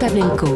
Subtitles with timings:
[0.00, 0.48] Pavlenko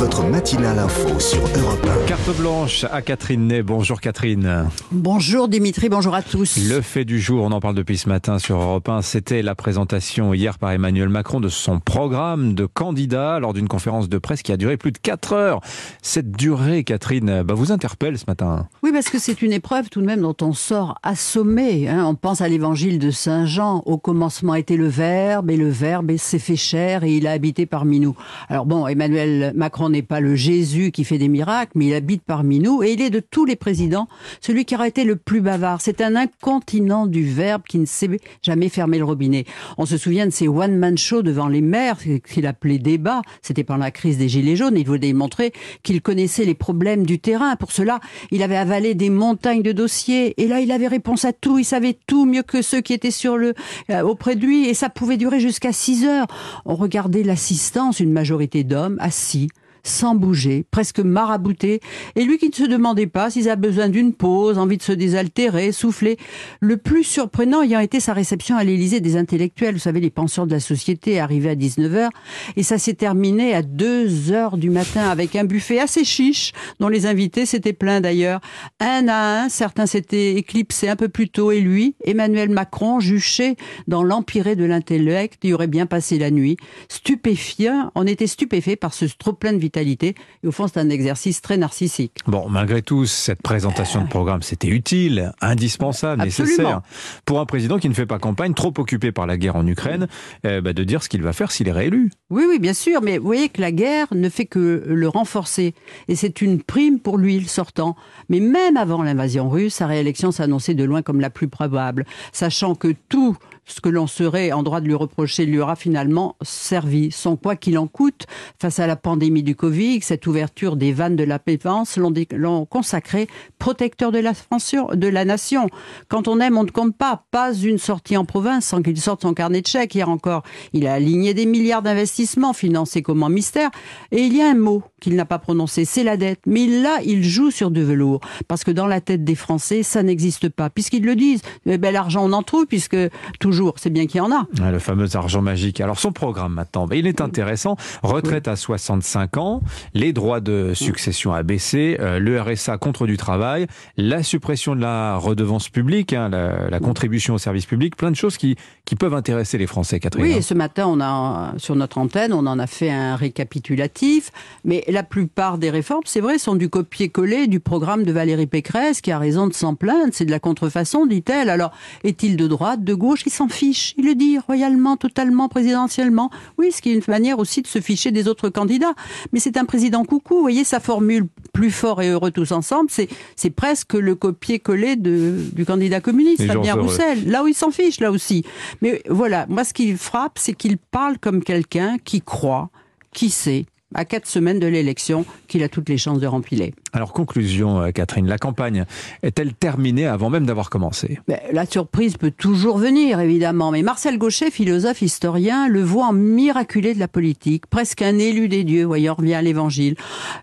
[0.00, 2.06] votre matinale info sur Europe 1.
[2.06, 3.62] Carte blanche à Catherine Ney.
[3.62, 4.66] Bonjour Catherine.
[4.90, 6.56] Bonjour Dimitri, bonjour à tous.
[6.70, 9.54] Le fait du jour, on en parle depuis ce matin sur Europe 1, c'était la
[9.54, 14.40] présentation hier par Emmanuel Macron de son programme de candidat lors d'une conférence de presse
[14.40, 15.60] qui a duré plus de 4 heures.
[16.00, 18.68] Cette durée, Catherine, bah, vous interpelle ce matin.
[18.82, 21.88] Oui, parce que c'est une épreuve tout de même dont on sort assommé.
[21.88, 22.06] Hein.
[22.06, 23.82] On pense à l'évangile de Saint Jean.
[23.84, 27.66] Au commencement était le Verbe, et le Verbe s'est fait chair et il a habité
[27.66, 28.16] parmi nous.
[28.48, 31.94] Alors bon, Emmanuel Macron Macron n'est pas le Jésus qui fait des miracles, mais il
[31.94, 34.08] habite parmi nous et il est de tous les présidents
[34.40, 35.80] celui qui aura été le plus bavard.
[35.80, 38.08] C'est un incontinent du verbe qui ne sait
[38.42, 39.44] jamais fermer le robinet.
[39.78, 43.22] On se souvient de ces one-man shows devant les maires qu'il appelait débat.
[43.42, 44.76] C'était pendant la crise des Gilets jaunes.
[44.76, 47.56] Il voulait démontrer qu'il connaissait les problèmes du terrain.
[47.56, 51.32] Pour cela, il avait avalé des montagnes de dossiers et là, il avait réponse à
[51.32, 51.58] tout.
[51.58, 53.54] Il savait tout mieux que ceux qui étaient sur le,
[53.90, 56.26] euh, auprès de lui et ça pouvait durer jusqu'à 6 heures.
[56.64, 59.48] On regardait l'assistance, une majorité d'hommes assis
[59.82, 61.80] sans bouger, presque marabouté,
[62.16, 64.92] et lui qui ne se demandait pas s'il a besoin d'une pause, envie de se
[64.92, 66.16] désaltérer, souffler.
[66.60, 70.46] Le plus surprenant ayant été sa réception à l'Élysée des intellectuels, vous savez, les pensions
[70.46, 72.08] de la société arrivaient à 19h,
[72.56, 76.88] et ça s'est terminé à 2 heures du matin avec un buffet assez chiche, dont
[76.88, 78.40] les invités s'étaient pleins d'ailleurs.
[78.80, 83.56] Un à un, certains s'étaient éclipsés un peu plus tôt, et lui, Emmanuel Macron, juché
[83.88, 86.56] dans l'empiré de l'intellect, y aurait bien passé la nuit.
[86.88, 91.40] Stupéfiant, on était stupéfait par ce trop plein de et au fond, c'est un exercice
[91.40, 92.18] très narcissique.
[92.26, 96.82] Bon, malgré tout, cette présentation de programme, c'était utile, indispensable, nécessaire
[97.24, 100.08] pour un président qui ne fait pas campagne, trop occupé par la guerre en Ukraine,
[100.46, 102.10] euh, bah, de dire ce qu'il va faire s'il est réélu.
[102.30, 105.74] Oui, oui, bien sûr, mais vous voyez que la guerre ne fait que le renforcer.
[106.08, 107.96] Et c'est une prime pour lui, le sortant.
[108.28, 112.74] Mais même avant l'invasion russe, sa réélection s'annonçait de loin comme la plus probable, sachant
[112.74, 113.36] que tout
[113.70, 117.10] ce que l'on serait en droit de lui reprocher lui aura finalement servi.
[117.10, 118.26] Sans quoi qu'il en coûte,
[118.60, 123.28] face à la pandémie du Covid, cette ouverture des vannes de la pévence l'ont consacré
[123.58, 125.68] protecteur de la, de la nation.
[126.08, 127.24] Quand on aime, on ne compte pas.
[127.30, 129.94] Pas une sortie en province sans qu'il sorte son carnet de chèques.
[129.94, 133.70] Hier encore, il a aligné des milliards d'investissements financés comme en mystère.
[134.10, 136.40] Et il y a un mot qu'il n'a pas prononcé, c'est la dette.
[136.46, 138.20] Mais là, il joue sur du velours.
[138.48, 140.70] Parce que dans la tête des Français, ça n'existe pas.
[140.70, 142.96] Puisqu'ils le disent, eh ben, l'argent, on en trouve, puisque
[143.38, 144.46] toujours c'est bien qu'il y en a.
[144.70, 145.80] le fameux argent magique.
[145.80, 147.76] Alors son programme maintenant, ben, il est intéressant.
[148.02, 149.62] Retraite à 65 ans,
[149.94, 153.66] les droits de succession à baisser, euh, le RSA contre du travail,
[153.96, 158.36] la suppression de la redevance publique, hein, la, contribution au service public, plein de choses
[158.36, 160.24] qui, qui peuvent intéresser les Français, Catherine.
[160.24, 164.30] Oui, et ce matin, on a, sur notre antenne, on en a fait un récapitulatif,
[164.64, 169.00] mais la plupart des réformes, c'est vrai, sont du copier-coller du programme de Valérie Pécresse,
[169.00, 171.50] qui a raison de s'en plaindre, c'est de la contrefaçon, dit-elle.
[171.50, 171.72] Alors,
[172.04, 173.24] est-il de droite, de gauche?
[173.40, 173.94] S'en fiche.
[173.96, 176.30] Il le dit royalement, totalement, présidentiellement.
[176.58, 178.92] Oui, ce qui est une manière aussi de se ficher des autres candidats.
[179.32, 180.34] Mais c'est un président coucou.
[180.34, 184.96] Vous voyez, sa formule plus fort et heureux tous ensemble, c'est, c'est presque le copier-coller
[184.96, 187.30] du candidat communiste, Fabien Roussel.
[187.30, 188.44] Là où il s'en fiche, là aussi.
[188.82, 192.70] Mais voilà, moi, ce qui frappe, c'est qu'il parle comme quelqu'un qui croit,
[193.12, 193.64] qui sait,
[193.94, 196.74] à quatre semaines de l'élection, qu'il a toutes les chances de rempiler.
[196.92, 198.84] Alors, conclusion, euh, Catherine, la campagne
[199.22, 201.20] est-elle terminée avant même d'avoir commencé?
[201.52, 206.94] La surprise peut toujours venir, évidemment, mais Marcel Gauchet, philosophe, historien, le voit en miraculé
[206.94, 209.94] de la politique, presque un élu des dieux, voyons, revient à l'évangile.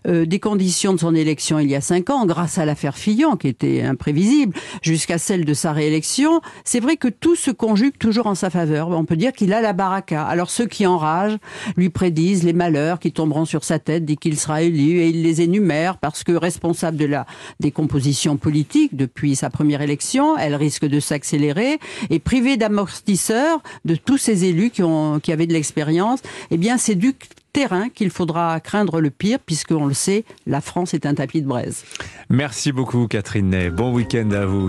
[0.06, 3.36] Euh, des conditions de son élection il y a cinq ans, grâce à l'affaire Fillon,
[3.36, 8.26] qui était imprévisible, jusqu'à celle de sa réélection, c'est vrai que tout se conjugue toujours
[8.26, 8.88] en sa faveur.
[8.88, 10.24] On peut dire qu'il a la baraka.
[10.24, 11.38] Alors, ceux qui enragent
[11.76, 15.22] lui prédisent les malheurs qui tomberont sur sa tête dès qu'il sera élu, et il
[15.22, 17.26] les énumère parce que responsable de la
[17.60, 20.36] décomposition politique depuis sa première élection.
[20.36, 21.78] Elle risque de s'accélérer
[22.10, 26.20] et privé d'amortisseurs de tous ces élus qui, ont, qui avaient de l'expérience.
[26.50, 27.14] Eh bien, c'est du
[27.52, 31.46] terrain qu'il faudra craindre le pire, puisqu'on le sait, la France est un tapis de
[31.46, 31.84] braise.
[32.28, 33.70] Merci beaucoup, Catherine.
[33.70, 34.66] Bon week-end à vous.